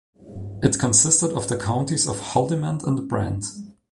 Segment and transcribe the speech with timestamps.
[0.63, 3.45] It consisted of the counties of Haldimand and Brant.